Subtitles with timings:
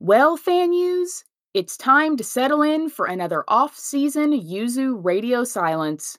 [0.03, 6.17] Well, fan use, it's time to settle in for another off season Yuzu radio silence.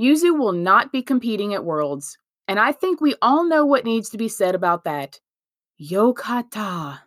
[0.00, 2.16] Yuzu will not be competing at Worlds,
[2.48, 5.20] and I think we all know what needs to be said about that.
[5.78, 7.00] Yokata.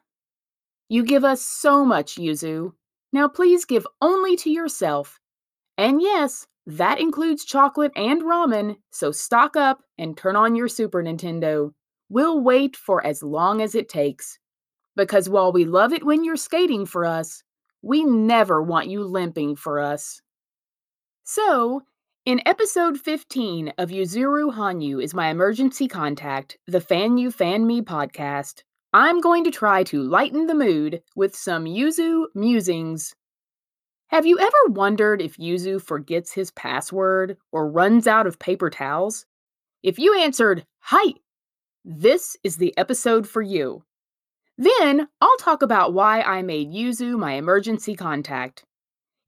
[0.90, 2.74] You give us so much, Yuzu.
[3.12, 5.20] Now please give only to yourself.
[5.76, 11.02] And yes, that includes chocolate and ramen, so stock up and turn on your Super
[11.02, 11.74] Nintendo.
[12.10, 14.40] We'll wait for as long as it takes.
[14.96, 17.44] Because while we love it when you're skating for us,
[17.82, 20.22] we never want you limping for us.
[21.24, 21.82] So,
[22.26, 28.64] in episode 15 of Yuzuru Hanyu is my emergency contact, the FanU FanMe podcast,
[28.94, 33.14] I'm going to try to lighten the mood with some Yuzu musings.
[34.08, 39.26] Have you ever wondered if Yuzu forgets his password or runs out of paper towels?
[39.84, 41.14] If you answered, Hi,
[41.88, 43.84] this is the episode for you.
[44.58, 48.66] Then I'll talk about why I made Yuzu my emergency contact.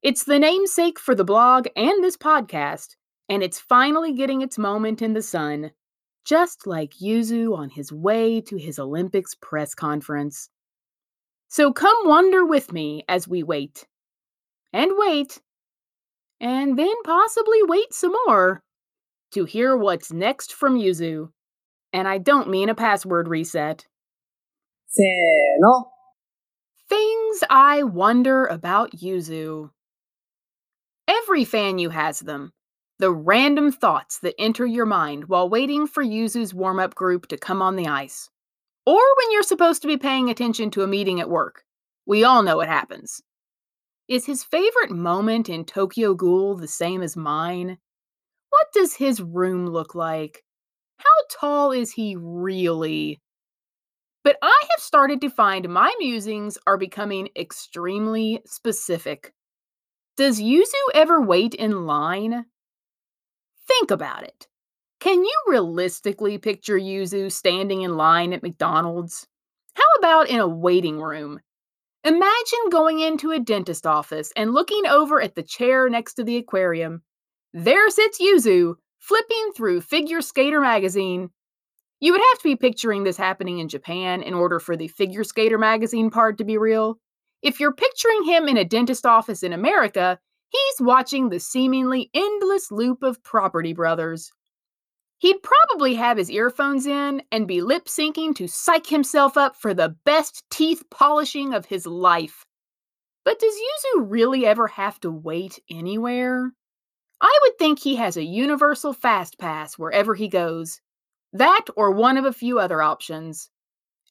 [0.02, 2.96] It's the namesake for the blog and this podcast,
[3.28, 5.70] and it's finally getting its moment in the sun,
[6.24, 10.50] just like Yuzu on his way to his Olympics press conference.
[11.46, 13.86] So come wander with me as we wait.
[14.72, 15.40] And wait.
[16.40, 18.62] And then possibly wait some more
[19.30, 21.30] to hear what's next from Yuzu.
[21.92, 23.86] And I don't mean a password reset.
[24.90, 25.90] せーの。
[26.88, 29.70] Things I wonder about Yuzu.
[31.06, 32.52] Every fan you has them.
[32.98, 37.36] The random thoughts that enter your mind while waiting for Yuzu's warm up group to
[37.36, 38.30] come on the ice.
[38.86, 41.64] Or when you're supposed to be paying attention to a meeting at work.
[42.06, 43.20] We all know what happens.
[44.08, 47.76] Is his favorite moment in Tokyo Ghoul the same as mine?
[48.48, 50.44] What does his room look like?
[50.98, 53.20] How tall is he really?
[54.24, 59.32] But I have started to find my musings are becoming extremely specific.
[60.16, 62.44] Does Yuzu ever wait in line?
[63.66, 64.48] Think about it.
[65.00, 69.26] Can you realistically picture Yuzu standing in line at McDonald's?
[69.74, 71.40] How about in a waiting room?
[72.02, 76.36] Imagine going into a dentist office and looking over at the chair next to the
[76.36, 77.02] aquarium.
[77.52, 78.74] There sits Yuzu,
[79.08, 81.30] flipping through Figure Skater magazine.
[81.98, 85.24] You would have to be picturing this happening in Japan in order for the Figure
[85.24, 86.98] Skater magazine part to be real.
[87.40, 90.18] If you're picturing him in a dentist office in America,
[90.50, 94.30] he's watching the seemingly endless loop of Property Brothers.
[95.16, 99.72] He'd probably have his earphones in and be lip syncing to psych himself up for
[99.72, 102.44] the best teeth polishing of his life.
[103.24, 106.52] But does Yuzu really ever have to wait anywhere?
[107.20, 110.80] I would think he has a universal fast pass wherever he goes.
[111.32, 113.50] That or one of a few other options.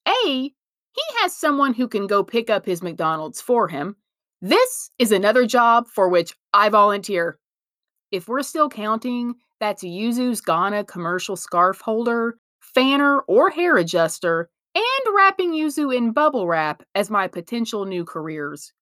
[0.07, 3.95] A, he has someone who can go pick up his McDonald's for him.
[4.41, 7.39] This is another job for which I volunteer.
[8.11, 15.15] If we're still counting, that's Yuzu's Ghana commercial scarf holder, fanner, or hair adjuster, and
[15.15, 18.73] wrapping Yuzu in bubble wrap as my potential new careers.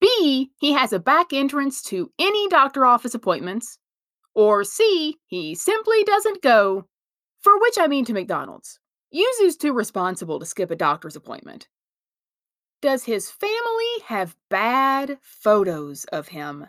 [0.00, 3.78] B, he has a back entrance to any doctor office appointments.
[4.34, 6.86] Or C, he simply doesn't go.
[7.40, 8.78] For which I mean to McDonald's.
[9.14, 11.68] Yuzu's too responsible to skip a doctor's appointment.
[12.82, 16.66] Does his family have bad photos of him?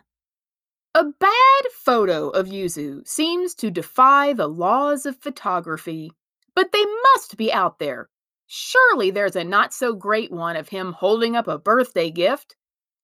[0.95, 6.11] A bad photo of Yuzu seems to defy the laws of photography,
[6.55, 8.09] but they must be out there.
[8.47, 12.55] Surely there's a not so great one of him holding up a birthday gift.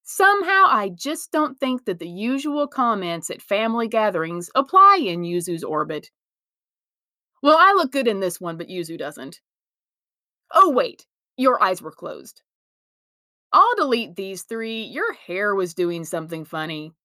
[0.03, 5.64] Somehow I just don't think that the usual comments at family gatherings apply in Yuzu's
[5.64, 6.12] orbit.
[7.41, 9.40] Well, I look good in this one, but Yuzu doesn't.
[10.53, 11.06] Oh, wait,
[11.38, 12.41] your eyes were closed.
[13.53, 14.84] I'll delete these three.
[14.84, 16.94] Your hair was doing something funny.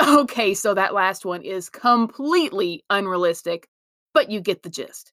[0.00, 3.68] Okay, so that last one is completely unrealistic,
[4.14, 5.12] but you get the gist.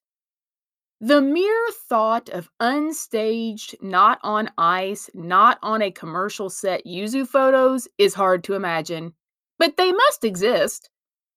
[1.00, 7.86] The mere thought of unstaged, not on ice, not on a commercial set Yuzu photos
[7.98, 9.12] is hard to imagine,
[9.58, 10.88] but they must exist.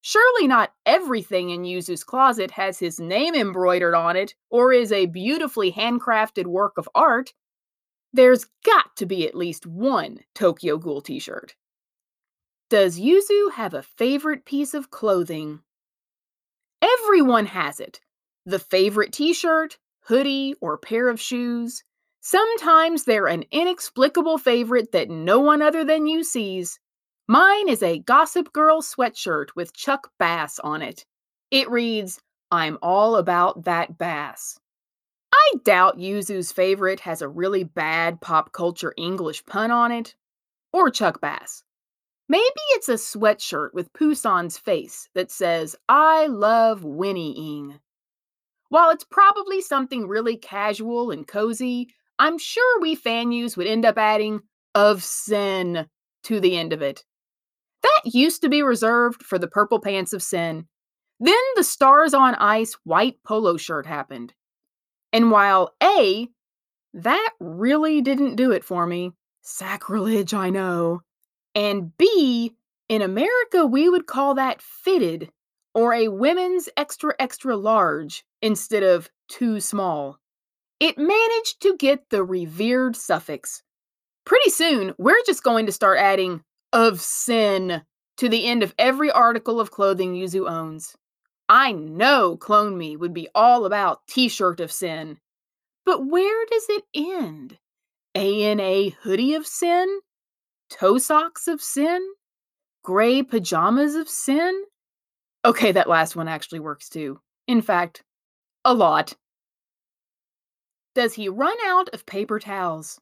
[0.02, 5.08] Surely not everything in Yuzu's closet has his name embroidered on it or is a
[5.08, 7.34] beautifully handcrafted work of art.
[8.14, 11.56] There's got to be at least one Tokyo Ghoul t shirt.
[12.70, 15.60] Does Yuzu have a favorite piece of clothing?
[16.82, 18.00] Everyone has it.
[18.50, 21.84] The favorite t shirt, hoodie, or pair of shoes.
[22.20, 26.80] Sometimes they're an inexplicable favorite that no one other than you sees.
[27.28, 31.06] Mine is a Gossip Girl sweatshirt with Chuck Bass on it.
[31.52, 34.60] It reads, I'm all about that bass.
[35.32, 40.16] I doubt Yuzu's favorite has a really bad pop culture English pun on it.
[40.74, 41.64] Or Chuck Bass.
[42.28, 47.80] Maybe it's a sweatshirt with Pooh-san's face that says, I love whinnying.
[48.70, 51.90] While it's probably something really casual and cozy,
[52.20, 54.42] I'm sure we fan use would end up adding
[54.76, 55.88] of sin
[56.24, 57.04] to the end of it.
[57.82, 60.68] That used to be reserved for the purple pants of sin.
[61.20, 64.34] Then the stars on ice white polo shirt happened.
[65.12, 66.28] And while A,
[66.94, 69.12] that really didn't do it for me.
[69.42, 71.02] Sacrilege, I know.
[71.56, 72.54] And B,
[72.88, 75.32] in America, we would call that fitted
[75.74, 80.18] or a women's extra extra large instead of too small.
[80.80, 83.64] It managed to get the revered suffix.
[84.26, 87.82] Pretty soon, we're just going to start adding of sin
[88.18, 90.96] to the end of every article of clothing Yuzu owns.
[91.48, 95.18] I know Clone Me would be all about t shirt of sin.
[95.86, 97.58] But where does it end?
[98.14, 100.00] ANA hoodie of sin?
[100.70, 102.06] Toe socks of sin?
[102.84, 104.64] Gray pajamas of sin?
[105.44, 107.20] Okay, that last one actually works too.
[107.48, 108.04] In fact,
[108.66, 109.16] a lot.
[110.96, 113.00] Does he run out of paper towels?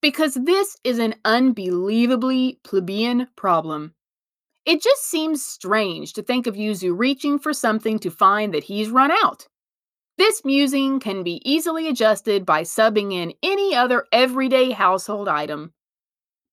[0.00, 3.94] Because this is an unbelievably plebeian problem.
[4.64, 8.90] It just seems strange to think of Yuzu reaching for something to find that he's
[8.90, 9.48] run out.
[10.18, 15.72] This musing can be easily adjusted by subbing in any other everyday household item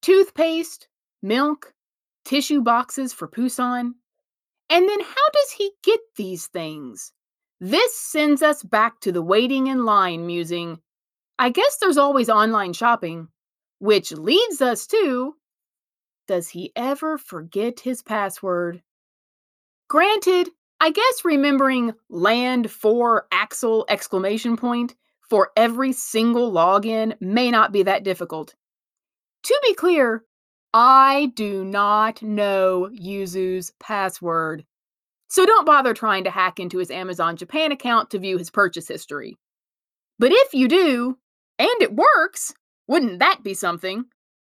[0.01, 0.88] toothpaste,
[1.24, 1.74] milk,
[2.25, 3.95] tissue boxes for Pooh-san.
[4.69, 7.12] And then how does he get these things?
[7.59, 10.79] This sends us back to the waiting in line musing.
[11.39, 13.29] I guess there's always online shopping,
[13.79, 15.35] which leads us to
[16.27, 18.81] does he ever forget his password?
[19.87, 20.49] Granted,
[20.81, 24.95] I guess remembering land for Axel exclamation point
[25.29, 28.55] for every single login may not be that difficult.
[29.43, 30.23] To be clear,
[30.73, 34.65] I do not know Yuzu's password.
[35.35, 38.87] So don't bother trying to hack into his Amazon Japan account to view his purchase
[38.87, 39.35] history.
[40.17, 41.17] But if you do,
[41.59, 42.53] and it works,
[42.87, 44.05] wouldn't that be something?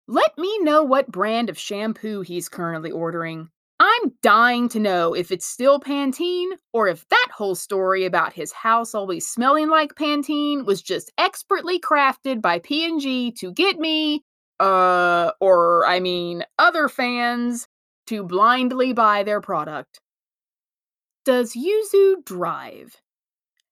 [0.07, 3.49] Let me know what brand of shampoo he's currently ordering.
[3.79, 8.51] I'm dying to know if it's still Pantene or if that whole story about his
[8.51, 14.23] house always smelling like Pantene was just expertly crafted by P&G to get me,
[14.59, 17.67] uh, or I mean, other fans
[18.07, 20.01] to blindly buy their product.
[21.23, 22.99] Does Yuzu drive?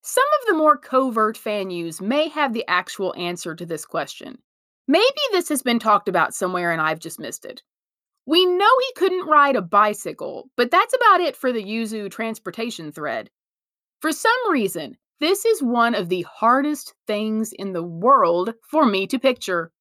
[0.04, 4.38] Some of the more covert fan use may have the actual answer to this question.
[4.88, 7.63] Maybe this has been talked about somewhere and I've just missed it.
[8.28, 12.92] We know he couldn't ride a bicycle, but that's about it for the Yuzu transportation
[12.92, 13.31] thread.
[14.00, 19.07] For some reason, this is one of the hardest things in the world for me
[19.07, 19.72] to picture.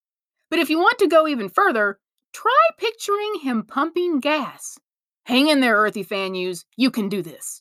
[0.48, 2.00] But if you want to go even further,
[2.32, 4.78] try picturing him pumping gas.
[5.28, 7.60] Hang in there, Earthy fan use, you can do this.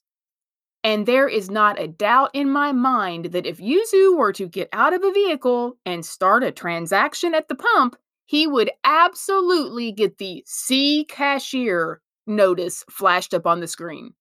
[0.86, 4.70] And there is not a doubt in my mind that if Yuzu were to get
[4.72, 10.18] out of a vehicle and start a transaction at the pump, he would absolutely get
[10.18, 14.14] the see cashier notice flashed up on the screen.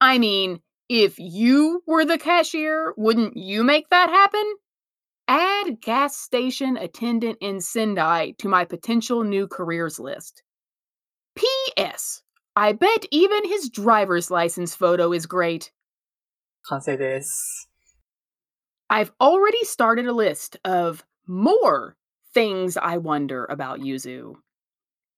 [0.00, 4.54] I mean, if you were the cashier, wouldn't you make that happen?
[5.28, 10.42] Add gas station attendant in Sendai to my potential new careers list.
[11.36, 12.22] P.S.
[12.55, 15.71] I bet even his driver's license photo is great.
[16.69, 17.69] 完成です。
[18.89, 21.95] I've already started a list of more
[22.33, 24.35] things I wonder about Yuzu.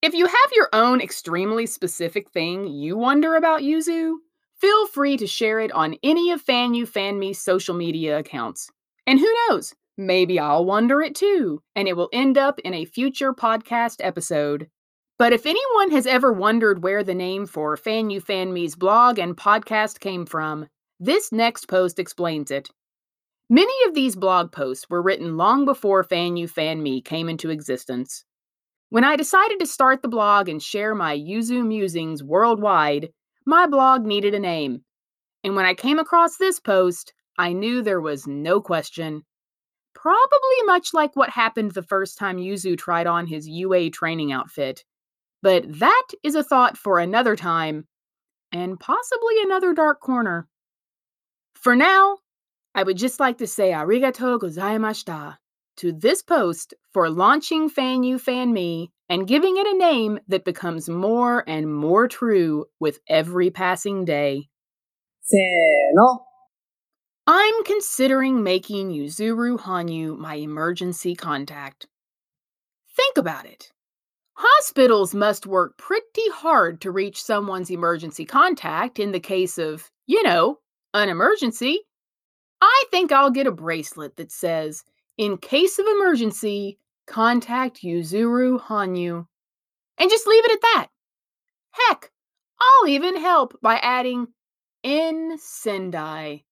[0.01, 4.15] If you have your own extremely specific thing you wonder about Yuzu,
[4.59, 8.69] feel free to share it on any of FanU FanMe's social media accounts.
[9.05, 12.85] And who knows, maybe I'll wonder it too, and it will end up in a
[12.85, 14.69] future podcast episode.
[15.18, 20.00] But if anyone has ever wondered where the name for FanU FanMe's blog and podcast
[20.00, 20.66] came from,
[20.98, 22.70] this next post explains it.
[23.48, 28.24] Many of these blog posts were written long before FanU FanMe came into existence.
[28.88, 33.10] When I decided to start the blog and share my Yuzu musings worldwide,
[33.44, 34.82] my blog needed a name.
[35.44, 39.22] And when I came across this post, I knew there was no question.
[39.94, 44.84] Probably much like what happened the first time Yuzu tried on his UA training outfit.
[45.42, 47.86] But that is a thought for another time,
[48.52, 50.48] and possibly another dark corner.
[51.54, 52.18] For now,
[52.74, 55.36] I would just like to say arigatou gozaimashita
[55.78, 61.44] to this post for launching FanU FanMe and giving it a name that becomes more
[61.46, 64.48] and more true with every passing day.
[65.24, 66.26] せーの。
[67.26, 71.86] I'm considering making Yuzuru Hanyu my emergency contact.
[72.96, 73.70] Think about it.
[74.34, 80.22] Hospitals must work pretty hard to reach someone's emergency contact in the case of, you
[80.22, 80.58] know,
[80.94, 81.80] an emergency.
[82.60, 84.84] I think I'll get a bracelet that says,
[85.18, 89.26] in case of emergency, contact Yuzuru Hanyu.
[89.98, 90.86] And just leave it at that.
[91.70, 92.10] Heck,
[92.60, 94.28] I'll even help by adding
[94.82, 96.42] in Sendai.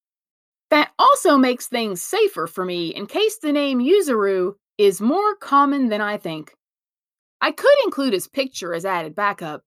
[0.70, 5.88] That also makes things safer for me in case the name Yuzuru is more common
[5.88, 6.54] than I think.
[7.40, 9.62] I could include his picture as added backup,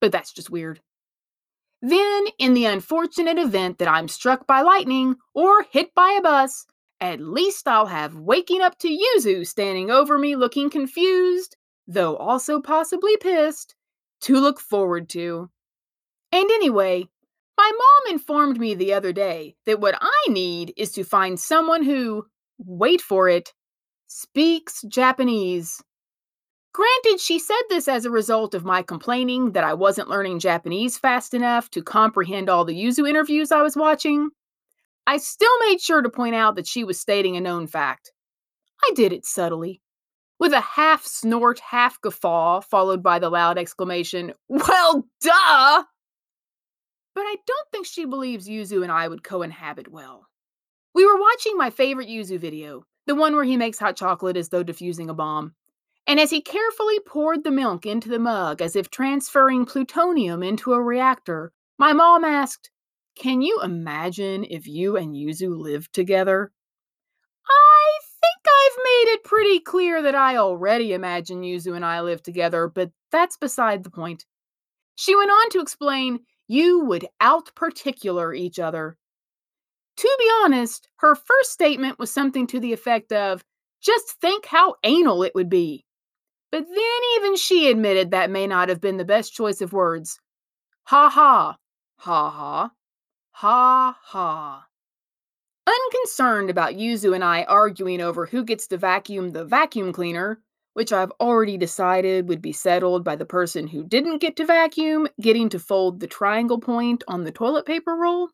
[0.00, 0.80] but that's just weird.
[1.80, 6.66] Then, in the unfortunate event that I'm struck by lightning or hit by a bus,
[7.00, 11.56] at least I'll have waking up to Yuzu standing over me looking confused,
[11.88, 13.74] though also possibly pissed,
[14.22, 15.50] to look forward to.
[16.30, 17.08] And anyway,
[17.56, 21.82] my mom informed me the other day that what I need is to find someone
[21.82, 22.26] who,
[22.58, 23.52] wait for it,
[24.06, 25.82] speaks Japanese.
[26.72, 30.96] Granted, she said this as a result of my complaining that I wasn't learning Japanese
[30.96, 34.30] fast enough to comprehend all the Yuzu interviews I was watching.
[35.06, 38.12] I still made sure to point out that she was stating a known fact.
[38.82, 39.82] I did it subtly,
[40.38, 45.84] with a half snort, half guffaw, followed by the loud exclamation, Well, duh!
[47.14, 50.26] But I don't think she believes Yuzu and I would co inhabit well.
[50.94, 54.48] We were watching my favorite Yuzu video, the one where he makes hot chocolate as
[54.48, 55.54] though diffusing a bomb.
[56.06, 60.72] And as he carefully poured the milk into the mug as if transferring plutonium into
[60.72, 62.70] a reactor, my mom asked,
[63.16, 66.52] Can you imagine if you and Yuzu lived together?
[67.48, 72.22] I think I've made it pretty clear that I already imagine Yuzu and I live
[72.22, 74.26] together, but that's beside the point.
[74.94, 78.96] She went on to explain you would out particular each other.
[79.96, 83.44] To be honest, her first statement was something to the effect of,
[83.80, 85.84] just think how anal it would be.
[86.52, 90.20] But then even she admitted that may not have been the best choice of words.
[90.84, 91.56] Ha ha,
[91.96, 92.70] ha ha,
[93.30, 94.66] ha ha.
[95.66, 100.42] Unconcerned about Yuzu and I arguing over who gets to vacuum the vacuum cleaner,
[100.74, 105.08] which I've already decided would be settled by the person who didn't get to vacuum
[105.20, 108.28] getting to fold the triangle point on the toilet paper roll,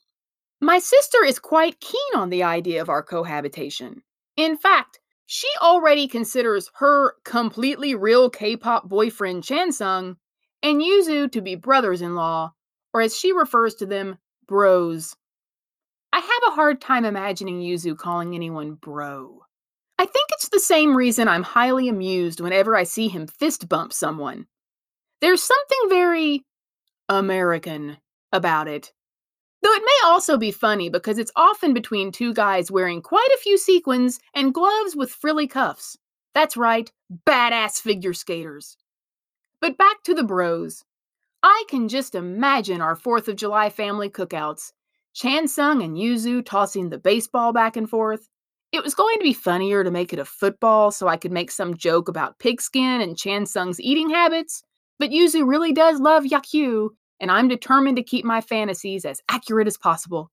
[0.60, 4.02] my sister is quite keen on the idea of our cohabitation.
[4.36, 4.98] In fact,
[5.30, 10.16] she already considers her completely real K pop boyfriend Chansung
[10.62, 12.54] and Yuzu to be brothers in law,
[12.94, 14.16] or as she refers to them,
[14.46, 15.14] bros.
[16.14, 19.42] I have a hard time imagining Yuzu calling anyone bro.
[19.98, 23.92] I think it's the same reason I'm highly amused whenever I see him fist bump
[23.92, 24.46] someone.
[25.20, 26.46] There's something very
[27.10, 27.98] American
[28.32, 28.94] about it.
[29.62, 33.40] Though it may also be funny because it's often between two guys wearing quite a
[33.40, 35.96] few sequins and gloves with frilly cuffs.
[36.34, 36.90] That's right,
[37.26, 38.76] badass figure skaters.
[39.60, 40.84] But back to the bros.
[41.42, 44.72] I can just imagine our 4th of July family cookouts.
[45.14, 48.28] Chansung and Yuzu tossing the baseball back and forth.
[48.70, 51.50] It was going to be funnier to make it a football so I could make
[51.50, 54.62] some joke about pigskin and Chansung's eating habits,
[54.98, 59.66] but Yuzu really does love Yakyu and I'm determined to keep my fantasies as accurate
[59.66, 60.30] as possible.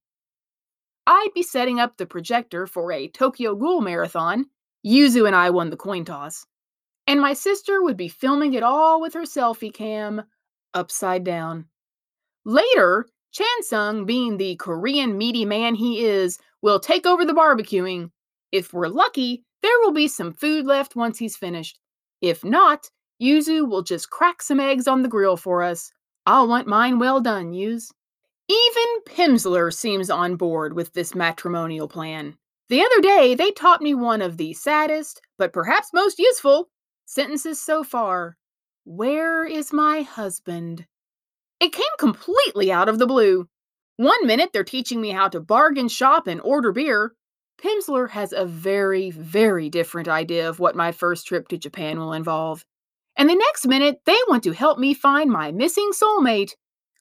[1.08, 4.46] I'd be setting up the projector for a Tokyo Ghoul marathon.
[4.86, 6.46] Yuzu and I won the coin toss.
[7.08, 10.24] And my sister would be filming it all with her selfie cam
[10.74, 11.66] upside down.
[12.46, 18.12] Later, Chansung, being the Korean meaty man he is, will take over the barbecuing.
[18.52, 21.80] If we're lucky, there will be some food left once he's finished.
[22.22, 22.90] If not,
[23.22, 25.92] Yuzu will just crack some eggs on the grill for us.
[26.26, 27.92] I'll want mine well done, Yuz.
[28.48, 32.38] Even Pimsleur seems on board with this matrimonial plan.
[32.70, 36.70] The other day, they taught me one of the saddest, but perhaps most useful,
[37.06, 38.38] sentences so far.
[38.86, 40.86] Where is my husband?
[41.60, 43.48] It came completely out of the blue.
[43.98, 47.14] One minute they're teaching me how to bargain shop and order beer.
[47.58, 52.14] Pimsleur has a very, very different idea of what my first trip to Japan will
[52.14, 52.66] involve.
[53.18, 56.52] And the next minute, they want to help me find my missing soulmate.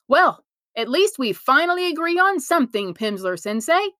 [0.08, 0.44] Well,
[0.76, 3.90] at least we finally agree on something, Pimsleur sensei.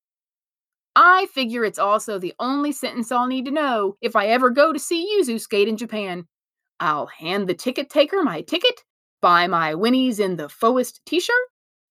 [0.96, 4.72] I figure it's also the only sentence I'll need to know if I ever go
[4.72, 6.26] to see Yuzu skate in Japan.
[6.78, 8.82] I'll hand the ticket taker my ticket,
[9.20, 11.34] buy my Winnie's in the Foist t shirt,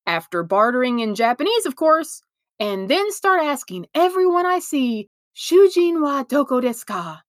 [0.05, 2.21] after bartering in Japanese, of course,
[2.59, 7.23] and then start asking everyone I see, Shujin wa doko desu ka?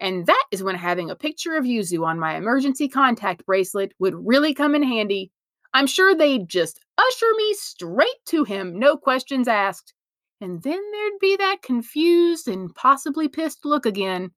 [0.00, 4.14] And that is when having a picture of Yuzu on my emergency contact bracelet would
[4.14, 5.32] really come in handy.
[5.74, 9.92] I'm sure they'd just usher me straight to him, no questions asked.
[10.40, 14.30] And then there'd be that confused and possibly pissed look again.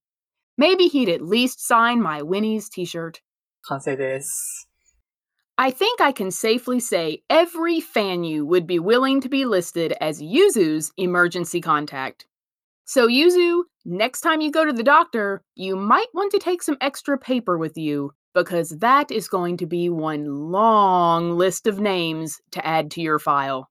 [0.58, 3.22] Maybe he'd at least sign my Winnie's t shirt.
[5.58, 9.94] I think I can safely say every fan you would be willing to be listed
[10.02, 12.26] as Yuzu's emergency contact.
[12.86, 16.78] So, Yuzu, next time you go to the doctor, you might want to take some
[16.82, 22.40] extra paper with you because that is going to be one long list of names
[22.52, 23.70] to add to your file.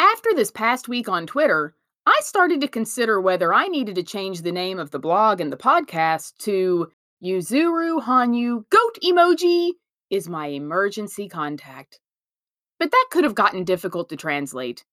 [0.00, 1.74] After this past week on Twitter,
[2.06, 5.52] I started to consider whether I needed to change the name of the blog and
[5.52, 6.90] the podcast to
[7.22, 9.72] Yuzuru Hanyu Goat Emoji
[10.08, 12.00] is my emergency contact.
[12.78, 14.84] But that could have gotten difficult to translate.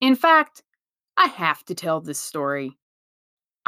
[0.00, 0.62] In fact,
[1.16, 2.76] I have to tell this story.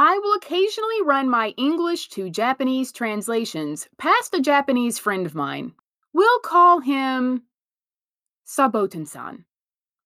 [0.04, 5.74] I will occasionally run my English to Japanese translations past a Japanese friend of mine.
[6.12, 7.44] We'll call him
[8.44, 9.44] Saboten san.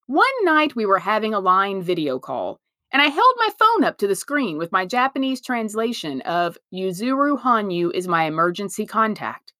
[0.06, 2.60] One night we were having a line video call,
[2.92, 7.40] and I held my phone up to the screen with my Japanese translation of Yuzuru
[7.40, 9.54] Hanyu is my emergency contact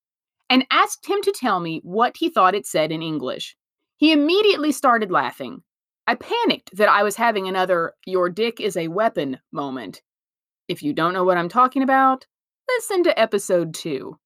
[0.50, 3.56] and asked him to tell me what he thought it said in English.
[3.96, 5.62] He immediately started laughing.
[6.06, 10.02] I panicked that I was having another your dick is a weapon moment.
[10.68, 12.26] If you don't know what I'm talking about,
[12.68, 14.18] listen to episode 2.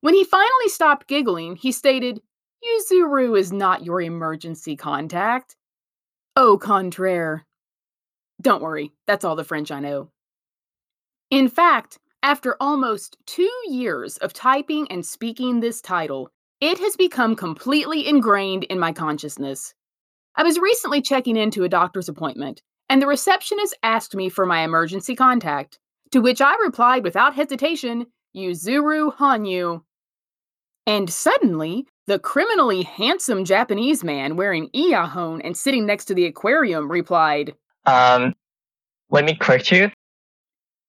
[0.00, 2.20] When he finally stopped giggling, he stated,
[2.64, 5.56] Yuzuru is not your emergency contact.
[6.34, 7.46] Au contraire.
[8.40, 10.10] Don't worry, that's all the French I know.
[11.30, 17.36] In fact, after almost two years of typing and speaking this title, it has become
[17.36, 19.74] completely ingrained in my consciousness.
[20.34, 22.62] I was recently checking into a doctor's appointment,
[22.96, 25.78] and the receptionist asked me for my emergency contact,
[26.12, 29.82] to which I replied without hesitation, Yuzuru Hanyu.
[30.86, 36.90] And suddenly, the criminally handsome Japanese man wearing iyahon and sitting next to the aquarium
[36.90, 38.34] replied, Um,
[39.10, 39.90] let me correct you.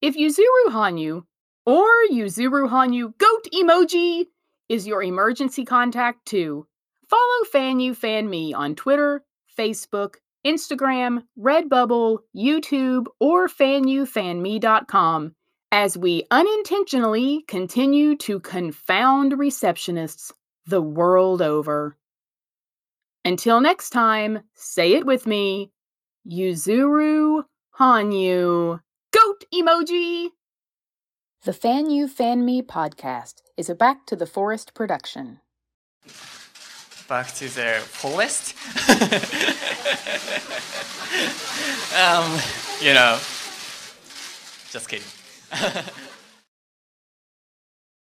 [0.02, 1.24] If Yuzuru Hanyu
[1.66, 4.28] or Yuzuru Hanyu goat emoji
[4.70, 6.68] is your emergency contact too,
[7.10, 9.26] follow FanU Fan Me on Twitter,
[9.60, 15.36] Facebook, Instagram, Redbubble, YouTube, or fanufanme.com
[15.72, 20.32] as we unintentionally continue to confound receptionists
[20.66, 21.98] the world over.
[23.26, 25.72] Until next time, say it with me
[26.30, 27.44] Yuzuru
[27.80, 28.80] Hanyu.
[29.12, 30.30] Goat emoji!
[31.44, 35.40] The FanU FanMe podcast is a Back to the Forest production.
[37.08, 38.54] Back to the forest.
[41.96, 42.38] um,
[42.82, 43.18] you know,
[44.72, 45.08] just kidding.